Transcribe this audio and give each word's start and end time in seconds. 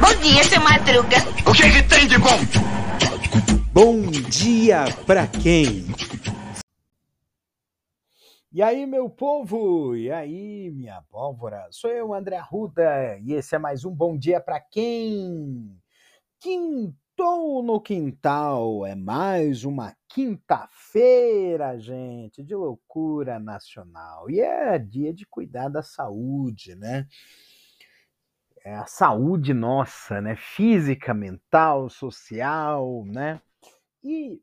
Bom 0.00 0.14
dia, 0.22 0.44
seu 0.44 0.60
Madruga. 0.60 1.16
O 1.44 1.52
que, 1.52 1.70
que 1.70 1.82
tem 1.88 2.06
de 2.06 2.18
bom? 2.18 2.38
Bom 3.72 4.02
dia 4.10 4.84
pra 5.04 5.26
quem? 5.26 5.86
E 8.52 8.62
aí, 8.62 8.86
meu 8.86 9.10
povo? 9.10 9.96
E 9.96 10.10
aí, 10.10 10.70
minha 10.70 11.02
pólvora? 11.10 11.66
Sou 11.70 11.90
eu, 11.90 12.14
André 12.14 12.36
Arruda, 12.36 13.18
e 13.22 13.32
esse 13.34 13.54
é 13.54 13.58
mais 13.58 13.84
um 13.84 13.90
Bom 13.90 14.16
Dia 14.16 14.40
pra 14.40 14.60
quem? 14.60 15.76
Quintou 17.16 17.62
no 17.62 17.80
quintal, 17.80 18.84
é 18.84 18.94
mais 18.94 19.64
uma 19.64 19.96
quinta-feira, 20.06 21.78
gente, 21.78 22.42
de 22.42 22.54
loucura 22.54 23.38
nacional. 23.38 24.30
E 24.30 24.38
é 24.38 24.78
dia 24.78 25.14
de 25.14 25.24
cuidar 25.24 25.70
da 25.70 25.82
saúde, 25.82 26.74
né? 26.74 27.08
É 28.62 28.74
a 28.74 28.84
saúde 28.84 29.54
nossa, 29.54 30.20
né? 30.20 30.36
Física, 30.36 31.14
mental, 31.14 31.88
social, 31.88 33.02
né? 33.06 33.40
E 34.04 34.42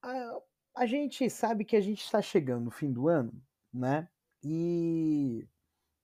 a, 0.00 0.38
a 0.76 0.86
gente 0.86 1.28
sabe 1.28 1.64
que 1.64 1.74
a 1.74 1.80
gente 1.80 2.04
está 2.04 2.22
chegando 2.22 2.66
no 2.66 2.70
fim 2.70 2.92
do 2.92 3.08
ano, 3.08 3.32
né? 3.74 4.08
E 4.40 5.48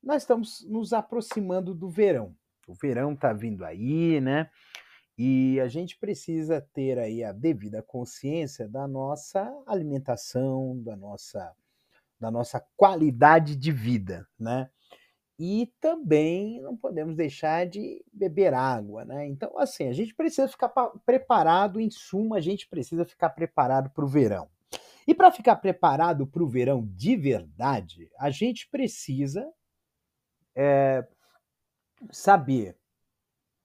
nós 0.03 0.23
estamos 0.23 0.67
nos 0.69 0.93
aproximando 0.93 1.73
do 1.73 1.89
verão. 1.89 2.37
O 2.67 2.75
verão 2.75 3.13
está 3.13 3.33
vindo 3.33 3.65
aí, 3.65 4.21
né? 4.21 4.51
E 5.17 5.61
a 5.61 5.69
gente 5.69 5.97
precisa 5.97 6.61
ter 6.73 6.99
aí 6.99 7.23
a 7.23 7.33
devida 7.33 7.83
consciência 7.83 8.69
da 8.69 8.89
nossa 8.89 9.49
alimentação, 9.67 10.83
da 10.83 10.97
nossa, 10.97 11.55
da 12.19 12.31
nossa 12.31 12.61
qualidade 12.77 13.55
de 13.55 13.71
vida, 13.71 14.27
né? 14.39 14.69
E 15.39 15.73
também 15.81 16.61
não 16.61 16.77
podemos 16.77 17.17
deixar 17.17 17.67
de 17.67 18.05
beber 18.13 18.55
água, 18.55 19.05
né? 19.05 19.27
Então, 19.27 19.57
assim, 19.59 19.89
a 19.89 19.93
gente 19.93 20.15
precisa 20.15 20.49
ficar 20.49 20.69
preparado, 21.05 21.81
em 21.81 21.91
suma, 21.91 22.37
a 22.37 22.41
gente 22.41 22.69
precisa 22.69 23.05
ficar 23.05 23.31
preparado 23.31 23.91
para 23.91 24.05
o 24.05 24.09
verão. 24.09 24.49
E 25.07 25.15
para 25.15 25.31
ficar 25.31 25.57
preparado 25.57 26.27
para 26.27 26.43
o 26.43 26.49
verão 26.49 26.87
de 26.87 27.15
verdade, 27.17 28.11
a 28.19 28.31
gente 28.31 28.69
precisa 28.69 29.47
é, 30.57 31.07
saber 32.11 32.77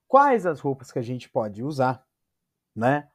quais 0.09 0.45
as 0.45 0.59
roupas 0.59 0.91
que 0.91 0.99
a 0.99 1.03
gente 1.03 1.29
pode 1.29 1.63
usar, 1.63 2.03
né? 2.75 3.07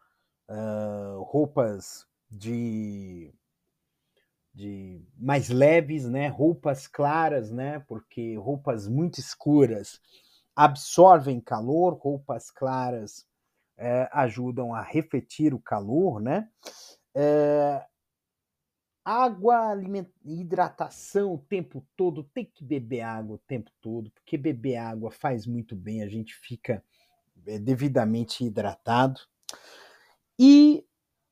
Uh, 0.48 1.23
roupas 1.23 2.06
de, 2.31 3.34
de 4.55 5.05
mais 5.19 5.48
leves, 5.48 6.09
né? 6.09 6.28
Roupas 6.28 6.86
claras, 6.86 7.51
né? 7.51 7.81
Porque 7.81 8.36
roupas 8.36 8.86
muito 8.86 9.19
escuras 9.19 10.01
absorvem 10.55 11.41
calor, 11.41 11.95
roupas 11.95 12.51
claras 12.51 13.27
é, 13.77 14.08
ajudam 14.12 14.73
a 14.73 14.81
refletir 14.81 15.53
o 15.53 15.61
calor, 15.61 16.20
né? 16.20 16.48
É, 17.12 17.84
água, 19.05 19.74
hidratação 20.24 21.34
o 21.34 21.38
tempo 21.38 21.84
todo, 21.94 22.24
tem 22.24 22.44
que 22.44 22.64
beber 22.64 23.02
água 23.02 23.36
o 23.36 23.41
tempo 23.46 23.70
todo, 23.80 24.11
porque 24.11 24.38
beber 24.38 24.77
água 24.77 25.11
faz 25.11 25.46
muito 25.46 25.77
bem, 25.77 26.02
a 26.02 26.08
gente 26.08 26.34
fica 26.34 26.83
é, 27.46 27.58
devidamente 27.58 28.44
hidratado. 28.44 29.20
E 30.38 30.86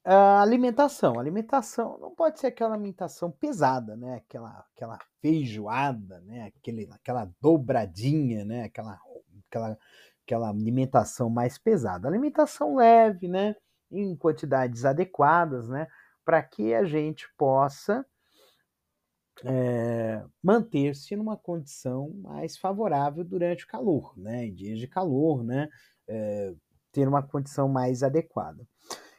a 0.04 0.42
alimentação, 0.42 1.16
a 1.16 1.20
alimentação 1.20 1.96
não 1.98 2.14
pode 2.14 2.40
ser 2.40 2.48
aquela 2.48 2.74
alimentação 2.74 3.30
pesada, 3.30 3.96
né? 3.96 4.16
Aquela, 4.16 4.66
aquela 4.74 4.98
feijoada, 5.20 6.20
né? 6.22 6.52
Aquele, 6.56 6.88
aquela 6.90 7.30
dobradinha, 7.40 8.44
né? 8.44 8.64
Aquela, 8.64 8.98
aquela, 9.48 9.78
aquela 10.24 10.50
alimentação 10.50 11.30
mais 11.30 11.56
pesada. 11.56 12.08
Alimentação 12.08 12.76
leve, 12.76 13.28
né? 13.28 13.54
Em 13.90 14.16
quantidades 14.16 14.84
adequadas, 14.84 15.68
né? 15.68 15.86
Para 16.24 16.42
que 16.42 16.74
a 16.74 16.84
gente 16.84 17.26
possa 17.36 18.04
é, 19.44 20.24
manter-se 20.42 21.16
numa 21.16 21.36
condição 21.36 22.10
mais 22.22 22.56
favorável 22.56 23.24
durante 23.24 23.64
o 23.64 23.68
calor, 23.68 24.16
né? 24.16 24.46
Em 24.46 24.54
dias 24.54 24.78
de 24.78 24.86
calor, 24.86 25.42
né? 25.42 25.68
É, 26.06 26.54
ter 26.92 27.08
uma 27.08 27.22
condição 27.22 27.68
mais 27.68 28.02
adequada. 28.02 28.66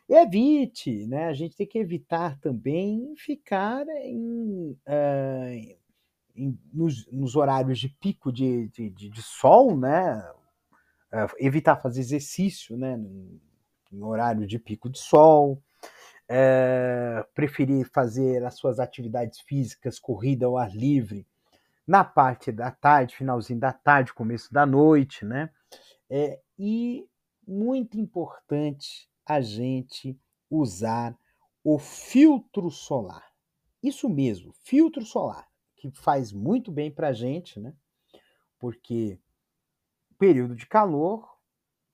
Evite, 0.07 1.07
né? 1.07 1.25
A 1.27 1.33
gente 1.33 1.55
tem 1.55 1.65
que 1.65 1.79
evitar 1.79 2.39
também 2.39 3.15
ficar 3.17 3.87
em, 3.87 4.77
uh, 4.87 5.77
em 6.35 6.59
nos, 6.71 7.07
nos, 7.11 7.35
horários 7.35 7.79
de 7.79 7.89
pico 7.89 8.31
de, 8.31 8.67
de, 8.69 8.89
de, 8.89 9.09
de 9.09 9.21
sol, 9.21 9.77
né? 9.77 10.23
Evitar 11.39 11.81
fazer 11.81 12.01
exercício, 12.01 12.77
né? 12.77 12.97
Em 13.91 14.03
horário 14.03 14.45
de 14.47 14.59
pico 14.59 14.89
de 14.89 14.99
sol 14.99 15.61
é, 16.29 17.25
preferir 17.33 17.89
fazer 17.91 18.43
as 18.43 18.55
suas 18.55 18.79
atividades 18.79 19.39
físicas, 19.41 19.99
corrida 19.99 20.45
ao 20.45 20.57
ar 20.57 20.75
livre, 20.75 21.27
na 21.85 22.03
parte 22.03 22.51
da 22.51 22.71
tarde, 22.71 23.15
finalzinho 23.15 23.59
da 23.59 23.73
tarde, 23.73 24.13
começo 24.13 24.53
da 24.53 24.65
noite, 24.65 25.25
né? 25.25 25.49
É, 26.09 26.39
e 26.57 27.07
muito 27.45 27.99
importante 27.99 29.09
a 29.25 29.41
gente 29.41 30.17
usar 30.49 31.17
o 31.63 31.77
filtro 31.77 32.69
solar. 32.69 33.31
Isso 33.81 34.07
mesmo, 34.07 34.53
filtro 34.63 35.05
solar, 35.05 35.47
que 35.75 35.91
faz 35.91 36.31
muito 36.31 36.71
bem 36.71 36.89
para 36.89 37.09
a 37.09 37.13
gente, 37.13 37.59
né? 37.59 37.73
Porque 38.59 39.19
período 40.17 40.55
de 40.55 40.65
calor, 40.65 41.37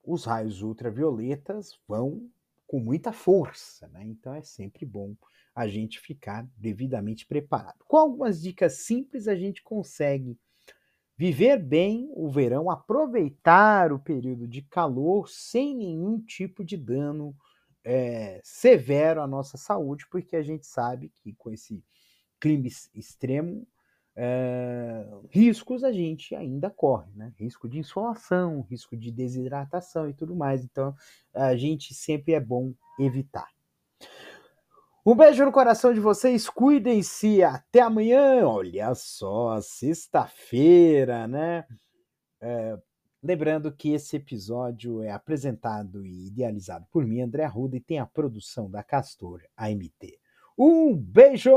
os 0.04 0.26
raios 0.26 0.62
ultravioletas 0.62 1.80
vão 1.88 2.30
com 2.70 2.80
muita 2.80 3.12
força, 3.12 3.88
né? 3.88 4.06
Então 4.06 4.32
é 4.32 4.44
sempre 4.44 4.86
bom 4.86 5.16
a 5.56 5.68
gente 5.68 6.00
ficar 6.00 6.48
devidamente 6.56 7.26
preparado. 7.26 7.84
Com 7.88 7.98
algumas 7.98 8.40
dicas 8.40 8.74
simples, 8.86 9.28
a 9.28 9.36
gente 9.36 9.64
consegue 9.64 10.38
viver 11.18 11.58
bem 11.58 12.12
o 12.14 12.30
verão, 12.30 12.70
aproveitar 12.70 13.92
o 13.92 13.98
período 13.98 14.48
de 14.48 14.62
calor 14.62 15.28
sem 15.28 15.76
nenhum 15.76 16.22
tipo 16.22 16.64
de 16.64 16.78
dano 16.78 17.36
é, 17.84 18.40
severo 18.44 19.20
à 19.20 19.26
nossa 19.26 19.58
saúde, 19.58 20.06
porque 20.08 20.36
a 20.36 20.44
gente 20.44 20.68
sabe 20.68 21.10
que 21.10 21.34
com 21.34 21.50
esse 21.50 21.84
clima 22.40 22.68
extremo 22.94 23.68
é, 24.22 25.08
riscos 25.30 25.82
a 25.82 25.94
gente 25.94 26.36
ainda 26.36 26.70
corre, 26.70 27.10
né? 27.16 27.32
Risco 27.40 27.70
de 27.70 27.80
insolação, 27.80 28.68
risco 28.70 28.98
de 28.98 29.14
desidratação 29.14 30.10
e 30.10 30.14
tudo 30.14 30.36
mais. 30.36 30.62
Então, 30.62 30.94
a 31.34 31.56
gente 31.56 31.94
sempre 31.94 32.34
é 32.34 32.40
bom 32.40 32.74
evitar. 33.00 33.48
Um 35.06 35.16
beijo 35.16 35.46
no 35.46 35.54
coração 35.54 35.94
de 35.94 36.02
vocês, 36.02 36.50
cuidem-se, 36.50 37.42
até 37.42 37.80
amanhã. 37.80 38.46
Olha 38.46 38.94
só, 38.94 39.62
sexta-feira, 39.62 41.26
né? 41.26 41.66
É, 42.42 42.78
lembrando 43.24 43.72
que 43.72 43.94
esse 43.94 44.18
episódio 44.18 45.02
é 45.02 45.12
apresentado 45.12 46.06
e 46.06 46.28
idealizado 46.28 46.86
por 46.92 47.06
mim, 47.06 47.22
André 47.22 47.46
Arruda, 47.46 47.78
e 47.78 47.82
tem 47.82 48.00
a 48.00 48.06
produção 48.06 48.70
da 48.70 48.84
Castor 48.84 49.42
AMT. 49.56 50.20
Um 50.58 50.94
beijo! 50.94 51.50